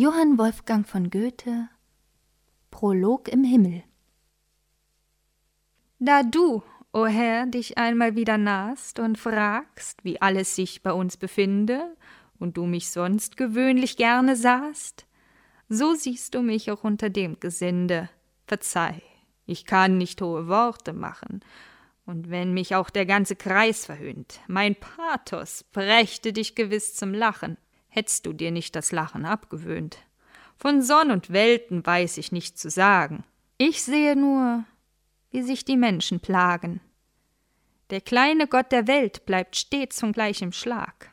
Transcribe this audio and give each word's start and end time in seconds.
Johann 0.00 0.38
Wolfgang 0.38 0.86
von 0.86 1.10
Goethe 1.10 1.68
Prolog 2.70 3.26
im 3.26 3.42
Himmel. 3.42 3.82
Da 5.98 6.22
du, 6.22 6.62
o 6.92 7.06
Herr, 7.06 7.46
dich 7.46 7.78
einmal 7.78 8.14
wieder 8.14 8.38
nahst 8.38 9.00
und 9.00 9.18
fragst, 9.18 10.04
wie 10.04 10.22
alles 10.22 10.54
sich 10.54 10.84
bei 10.84 10.92
uns 10.92 11.16
befinde, 11.16 11.96
und 12.38 12.56
du 12.56 12.66
mich 12.66 12.92
sonst 12.92 13.36
gewöhnlich 13.36 13.96
gerne 13.96 14.36
sahst, 14.36 15.04
so 15.68 15.94
siehst 15.94 16.36
du 16.36 16.42
mich 16.42 16.70
auch 16.70 16.84
unter 16.84 17.10
dem 17.10 17.40
Gesinde. 17.40 18.08
Verzeih, 18.46 19.02
ich 19.46 19.64
kann 19.64 19.98
nicht 19.98 20.22
hohe 20.22 20.46
Worte 20.46 20.92
machen, 20.92 21.40
und 22.06 22.30
wenn 22.30 22.54
mich 22.54 22.76
auch 22.76 22.90
der 22.90 23.04
ganze 23.04 23.34
Kreis 23.34 23.86
verhöhnt, 23.86 24.38
mein 24.46 24.76
Pathos 24.76 25.64
brächte 25.64 26.32
dich 26.32 26.54
gewiss 26.54 26.94
zum 26.94 27.12
Lachen, 27.12 27.56
hättst 27.88 28.26
du 28.26 28.32
dir 28.32 28.50
nicht 28.50 28.76
das 28.76 28.92
Lachen 28.92 29.24
abgewöhnt. 29.24 29.98
Von 30.56 30.82
Sonn 30.82 31.10
und 31.10 31.32
Welten 31.32 31.84
weiß 31.84 32.18
ich 32.18 32.32
nicht 32.32 32.58
zu 32.58 32.70
sagen. 32.70 33.24
Ich 33.58 33.82
sehe 33.82 34.16
nur, 34.16 34.64
wie 35.30 35.42
sich 35.42 35.64
die 35.64 35.76
Menschen 35.76 36.20
plagen. 36.20 36.80
Der 37.90 38.00
kleine 38.00 38.46
Gott 38.46 38.70
der 38.70 38.86
Welt 38.86 39.24
bleibt 39.24 39.56
stets 39.56 40.00
von 40.00 40.12
gleichem 40.12 40.52
Schlag 40.52 41.12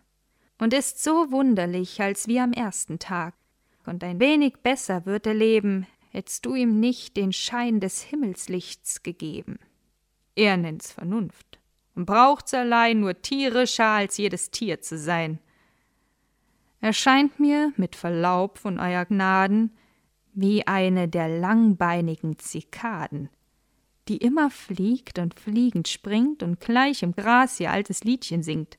und 0.60 0.74
ist 0.74 1.04
so 1.04 1.32
wunderlich 1.32 2.02
als 2.02 2.28
wie 2.28 2.40
am 2.40 2.54
ersten 2.54 3.00
Tag. 3.00 3.34
Und 3.86 4.04
ein 4.04 4.20
wenig 4.20 4.58
besser 4.64 5.05
wird 5.05 5.28
er 5.28 5.34
leben, 5.34 5.86
hättst 6.12 6.46
du 6.46 6.55
ihm 6.55 6.80
nicht 6.80 7.18
den 7.18 7.34
Schein 7.34 7.80
des 7.80 8.02
Himmelslichts 8.02 9.04
gegeben. 9.04 9.60
Er 10.36 10.58
nennt's 10.58 10.92
Vernunft 10.92 11.60
und 11.94 12.05
braucht's 12.05 12.54
allein 12.54 13.00
nur 13.00 13.22
tierischer 13.22 13.86
als 13.86 14.18
jedes 14.18 14.52
Tier 14.52 14.82
zu 14.82 14.98
sein. 14.98 15.40
Er 16.86 16.94
scheint 16.94 17.40
mir, 17.40 17.74
mit 17.78 17.96
Verlaub 17.96 18.60
von 18.60 18.78
euer 18.80 19.06
Gnaden, 19.06 19.72
wie 20.36 20.68
eine 20.68 21.08
der 21.08 21.28
langbeinigen 21.28 22.38
Zikaden, 22.38 23.27
die 24.08 24.18
immer 24.18 24.52
fliegt 24.52 25.18
und 25.18 25.34
fliegend 25.34 25.88
springt 25.88 26.44
und 26.44 26.60
gleich 26.60 27.02
im 27.02 27.16
Gras 27.16 27.60
ihr 27.60 27.72
altes 27.72 28.04
Liedchen 28.04 28.44
singt. 28.44 28.77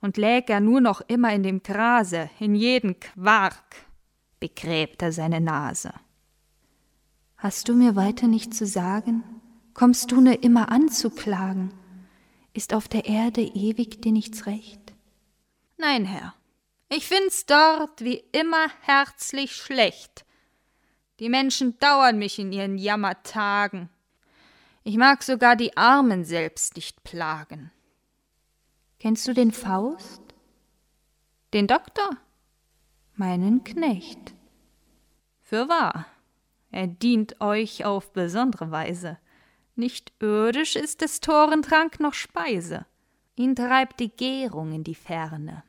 Und 0.00 0.16
läg 0.16 0.48
er 0.48 0.60
nur 0.60 0.80
noch 0.80 1.02
immer 1.02 1.30
in 1.34 1.42
dem 1.42 1.62
Grase, 1.62 2.30
in 2.40 2.54
jeden 2.54 2.98
Quark, 2.98 3.84
begräbt 4.40 5.02
er 5.02 5.12
seine 5.12 5.42
Nase. 5.42 5.92
Hast 7.36 7.68
du 7.68 7.74
mir 7.74 7.96
weiter 7.96 8.28
nicht 8.28 8.54
zu 8.54 8.64
sagen? 8.64 9.24
Kommst 9.74 10.10
du 10.10 10.22
nur 10.22 10.42
immer 10.42 10.72
anzuklagen? 10.72 11.70
Ist 12.54 12.72
auf 12.72 12.88
der 12.88 13.04
Erde 13.04 13.42
ewig 13.42 14.00
dir 14.00 14.12
nichts 14.12 14.46
recht? 14.46 14.94
Nein, 15.76 16.06
Herr, 16.06 16.32
ich 16.88 17.06
find's 17.06 17.46
dort 17.46 18.04
wie 18.04 18.24
immer 18.32 18.68
herzlich 18.82 19.54
schlecht. 19.54 20.24
Die 21.20 21.28
Menschen 21.28 21.78
dauern 21.78 22.18
mich 22.18 22.38
in 22.38 22.52
ihren 22.52 22.76
Jammertagen. 22.76 23.88
Ich 24.82 24.96
mag 24.96 25.22
sogar 25.22 25.56
die 25.56 25.76
Armen 25.76 26.24
selbst 26.24 26.76
nicht 26.76 27.04
plagen. 27.04 27.70
Kennst 28.98 29.26
du 29.28 29.32
den 29.32 29.52
Faust? 29.52 30.22
Den 31.52 31.66
Doktor? 31.66 32.10
Meinen 33.14 33.64
Knecht. 33.64 34.34
Fürwahr, 35.40 36.06
er 36.70 36.88
dient 36.88 37.40
euch 37.40 37.84
auf 37.84 38.12
besondere 38.12 38.70
Weise. 38.70 39.18
Nicht 39.76 40.12
irdisch 40.20 40.74
ist 40.74 41.00
des 41.00 41.20
Toren 41.20 41.62
Trank 41.62 42.00
noch 42.00 42.14
Speise. 42.14 42.86
Ihn 43.36 43.54
treibt 43.54 44.00
die 44.00 44.10
Gärung 44.10 44.72
in 44.72 44.84
die 44.84 44.94
Ferne. 44.94 45.62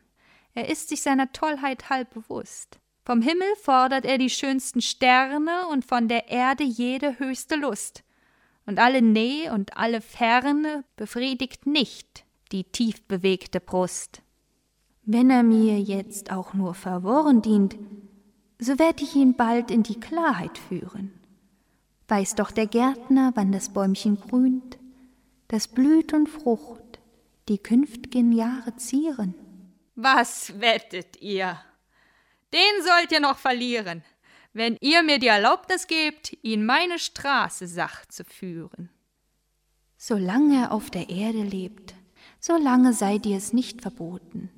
Er 0.56 0.70
ist 0.70 0.89
sich 0.89 1.02
seiner 1.02 1.31
Tollheit 1.31 1.89
halb 1.89 2.14
bewusst. 2.14 2.80
Vom 3.03 3.22
Himmel 3.22 3.48
fordert 3.61 4.06
er 4.06 4.17
die 4.17 4.31
schönsten 4.31 4.81
Sterne 4.81 5.67
und 5.67 5.86
von 5.86 6.08
der 6.08 6.30
Erde 6.30 6.64
jede 6.64 7.20
höchste 7.20 7.56
Lust 7.56 8.03
und 8.66 8.80
alle 8.80 9.02
Nähe 9.02 9.53
und 9.53 9.78
alle 9.78 10.02
Ferne 10.02 10.83
befriedigt 10.95 11.67
nicht 11.67 12.26
die 12.52 12.64
tief 12.64 13.04
bewegte 13.04 13.60
Brust. 13.60 14.21
Wenn 15.04 15.30
er 15.30 15.44
mir 15.44 15.80
jetzt 15.80 16.32
auch 16.32 16.54
nur 16.54 16.73
verworren 16.73 17.42
dient, 17.42 17.76
so 18.60 18.80
werd 18.80 19.02
ich 19.02 19.15
ihn 19.15 19.36
bald 19.36 19.70
in 19.70 19.83
die 19.83 19.99
Klarheit 19.99 20.58
führen. 20.58 21.11
Weiß 22.08 22.36
doch 22.36 22.52
der 22.52 22.67
Gärtner, 22.67 23.32
wann 23.36 23.52
das 23.52 23.70
Bäumchen 23.70 24.20
grünt, 24.20 24.77
das 25.48 25.67
blüht 25.67 26.14
und 26.14 26.30
frucht, 26.30 26.99
die 27.49 27.58
künft'gen 27.58 28.32
Jahre 28.32 28.76
zieren. 28.77 29.36
Was 29.95 30.60
wettet 30.60 31.22
ihr? 31.22 31.60
Den 32.54 32.83
sollt 32.83 33.11
ihr 33.11 33.20
noch 33.20 33.38
verlieren 33.38 34.04
wenn 34.56 34.78
ihr 34.80 35.04
mir 35.04 35.20
die 35.20 35.28
Erlaubnis 35.28 35.86
gebt, 35.86 36.38
ihn 36.42 36.66
meine 36.66 36.98
Straße 36.98 37.67
sach 37.67 38.06
zu 38.06 38.23
führen. 38.23 38.89
Solange 39.98 40.61
er 40.61 40.72
auf 40.72 40.89
der 40.89 41.10
Erde 41.10 41.44
lebt, 41.44 41.94
solange 42.39 42.94
sei 42.94 43.17
dir 43.17 43.36
es 43.36 43.52
nicht 43.52 43.82
verboten. 43.82 44.50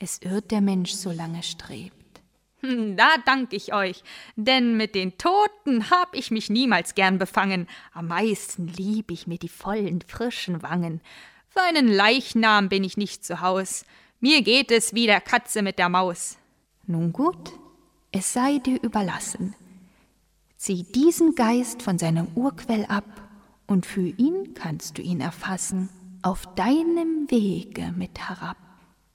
Es 0.00 0.18
irrt 0.22 0.50
der 0.50 0.60
Mensch, 0.60 0.90
solange 0.90 1.44
strebt. 1.44 2.20
Hm, 2.62 2.96
da 2.96 3.10
dank 3.24 3.52
ich 3.52 3.72
euch, 3.72 4.02
denn 4.34 4.76
mit 4.76 4.96
den 4.96 5.16
Toten 5.18 5.88
hab 5.88 6.16
ich 6.16 6.32
mich 6.32 6.50
niemals 6.50 6.96
gern 6.96 7.18
befangen. 7.18 7.68
Am 7.92 8.08
meisten 8.08 8.66
lieb 8.66 9.12
ich 9.12 9.28
mir 9.28 9.38
die 9.38 9.48
vollen, 9.48 10.00
frischen 10.02 10.62
Wangen. 10.62 11.00
Für 11.48 11.62
einen 11.62 11.86
Leichnam 11.86 12.68
bin 12.68 12.82
ich 12.82 12.96
nicht 12.96 13.24
zu 13.24 13.40
Haus. 13.40 13.84
Mir 14.24 14.42
geht 14.42 14.70
es 14.70 14.94
wie 14.94 15.06
der 15.06 15.20
Katze 15.20 15.62
mit 15.62 15.80
der 15.80 15.88
Maus. 15.88 16.38
Nun 16.86 17.12
gut, 17.12 17.50
es 18.12 18.32
sei 18.32 18.58
dir 18.58 18.80
überlassen. 18.80 19.56
Zieh 20.56 20.84
diesen 20.84 21.34
Geist 21.34 21.82
von 21.82 21.98
seinem 21.98 22.28
Urquell 22.36 22.84
ab, 22.84 23.02
und 23.66 23.84
für 23.84 24.06
ihn 24.06 24.54
kannst 24.54 24.96
du 24.96 25.02
ihn 25.02 25.20
erfassen, 25.20 25.88
auf 26.22 26.46
deinem 26.54 27.28
Wege 27.32 27.92
mit 27.96 28.20
herab. 28.20 28.58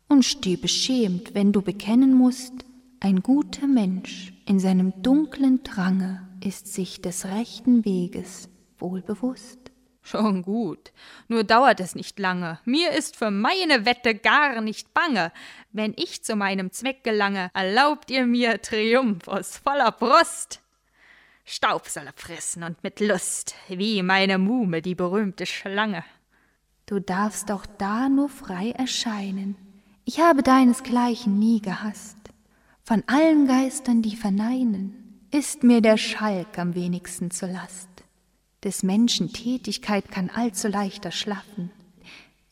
Und 0.09 0.25
steh 0.25 0.57
beschämt, 0.57 1.34
wenn 1.34 1.53
du 1.53 1.62
bekennen 1.62 2.13
musst, 2.13 2.66
ein 3.00 3.23
guter 3.23 3.66
Mensch 3.66 4.34
in 4.46 4.59
seinem 4.59 4.91
dunklen 5.03 5.63
Drange 5.63 6.28
ist 6.44 6.67
sich 6.73 7.01
des 7.01 7.23
rechten 7.23 7.85
Weges 7.85 8.50
wohl 8.78 9.01
bewusst. 9.01 9.66
Schon 10.09 10.41
gut, 10.41 10.94
nur 11.28 11.44
dauert 11.44 11.81
es 11.81 11.94
nicht 11.94 12.18
lange. 12.18 12.59
Mir 12.63 12.91
ist 12.91 13.18
für 13.18 13.29
meine 13.29 13.85
Wette 13.85 14.16
gar 14.16 14.62
nicht 14.62 14.94
bange. 14.94 15.34
Wenn 15.73 15.94
ich 15.97 16.23
zu 16.23 16.38
meinem 16.38 16.72
Zweck 16.72 17.03
gelange, 17.03 17.51
erlaubt 17.53 18.09
ihr 18.09 18.25
mir 18.25 18.62
Triumph 18.62 19.28
aus 19.28 19.57
voller 19.57 19.91
Brust. 19.91 20.62
Staub 21.44 21.88
soll 21.88 22.06
er 22.06 22.13
fressen 22.16 22.63
und 22.63 22.81
mit 22.84 23.01
Lust, 23.01 23.56
wie 23.67 24.01
meine 24.01 24.38
Muhme 24.38 24.81
die 24.81 24.96
berühmte 24.96 25.46
Schlange. 25.46 26.06
Du 26.85 27.01
darfst 27.01 27.51
auch 27.51 27.66
da 27.66 28.07
nur 28.07 28.29
frei 28.29 28.72
erscheinen. 28.72 29.57
Ich 30.06 30.22
habe 30.22 30.41
deinesgleichen 30.41 31.38
nie 31.38 31.62
gehasst. 31.62 32.17
Von 32.85 33.03
allen 33.07 33.46
Geistern, 33.46 34.01
die 34.01 34.16
verneinen, 34.16 35.28
ist 35.31 35.63
mir 35.63 35.81
der 35.81 35.97
Schalk 35.97 36.57
am 36.57 36.75
wenigsten 36.75 37.29
zur 37.29 37.50
Last. 37.50 37.90
Des 38.63 38.81
Menschen 38.81 39.31
Tätigkeit 39.31 40.09
kann 40.09 40.31
allzu 40.31 40.68
leicht 40.68 41.06
erschlaffen. 41.06 41.72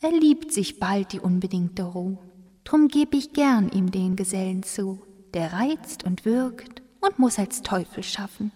Er 0.00 0.12
liebt 0.12 0.52
sich 0.52 0.78
bald 0.78 1.12
die 1.12 1.20
unbedingte 1.20 1.82
Ruh. 1.82 2.18
Drum 2.62 2.88
geb 2.88 3.12
ich 3.12 3.32
gern 3.32 3.70
ihm 3.70 3.90
den 3.90 4.14
Gesellen 4.14 4.62
zu, 4.62 5.02
der 5.34 5.52
reizt 5.52 6.04
und 6.04 6.24
wirkt 6.24 6.82
und 7.00 7.18
muss 7.18 7.38
als 7.38 7.62
Teufel 7.62 8.04
schaffen. 8.04 8.52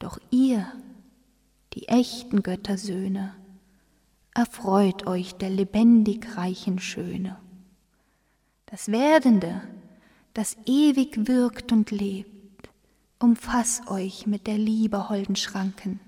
Doch 0.00 0.18
ihr, 0.30 0.66
die 1.74 1.88
echten 1.88 2.42
Göttersöhne, 2.42 3.34
erfreut 4.34 5.06
euch 5.06 5.34
der 5.34 5.50
lebendig 5.50 6.36
reichen 6.36 6.80
Schöne. 6.80 7.38
Das 8.66 8.90
Werdende, 8.90 9.62
das 10.34 10.56
ewig 10.66 11.28
wirkt 11.28 11.70
und 11.70 11.92
lebt, 11.92 12.68
umfass 13.20 13.82
euch 13.86 14.26
mit 14.26 14.46
der 14.46 14.58
Liebe 14.58 15.08
holden 15.08 15.36
Schranken 15.36 16.00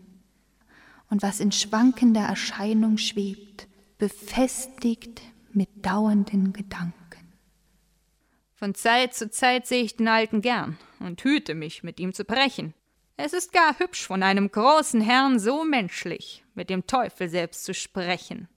und 1.11 1.23
was 1.23 1.41
in 1.41 1.53
schwankender 1.53 2.23
Erscheinung 2.23 2.97
schwebt, 2.97 3.69
befestigt 3.99 5.21
mit 5.53 5.69
dauernden 5.85 6.53
Gedanken. 6.53 6.95
Von 8.55 8.75
Zeit 8.75 9.15
zu 9.15 9.31
Zeit 9.31 9.67
sehe 9.67 9.83
ich 9.83 9.97
den 9.97 10.09
Alten 10.09 10.41
gern 10.41 10.79
und 10.99 11.23
hüte 11.23 11.55
mich, 11.55 11.83
mit 11.83 11.99
ihm 11.99 12.13
zu 12.13 12.25
brechen. 12.25 12.75
Es 13.17 13.33
ist 13.33 13.53
gar 13.53 13.79
hübsch 13.79 14.07
von 14.07 14.23
einem 14.23 14.51
großen 14.51 15.01
Herrn 15.01 15.39
so 15.39 15.65
menschlich, 15.65 16.45
mit 16.55 16.71
dem 16.71 16.87
Teufel 16.87 17.29
selbst 17.29 17.65
zu 17.65 17.75
sprechen. 17.75 18.49